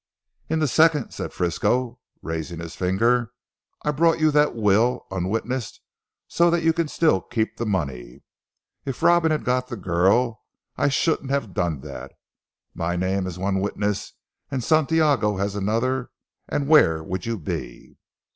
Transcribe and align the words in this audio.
"In 0.49 0.57
the 0.57 0.67
second," 0.67 1.11
said 1.11 1.31
Frisco 1.31 1.99
raising 2.23 2.57
his 2.59 2.75
finger. 2.75 3.33
"I 3.83 3.91
brought 3.91 4.19
you 4.19 4.31
that 4.31 4.55
will 4.55 5.05
unwitnessed 5.11 5.79
so 6.27 6.49
that 6.49 6.63
you 6.63 6.73
can 6.73 6.87
still 6.87 7.21
keep 7.21 7.57
the 7.57 7.67
money. 7.67 8.23
If 8.83 9.03
Robin 9.03 9.29
had 9.29 9.45
got 9.45 9.67
the 9.67 9.77
girl 9.77 10.41
I 10.75 10.87
shouldn't 10.89 11.29
have 11.29 11.53
done 11.53 11.81
that. 11.81 12.13
My 12.73 12.95
name 12.95 13.27
as 13.27 13.37
one 13.37 13.59
witness 13.61 14.13
and 14.49 14.63
Santiago 14.63 15.37
as 15.37 15.55
another, 15.55 16.09
and 16.49 16.67
where 16.67 17.03
would 17.03 17.27
you 17.27 17.37
be?" 17.37 17.99